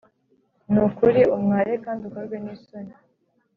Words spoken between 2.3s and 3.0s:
n’isoni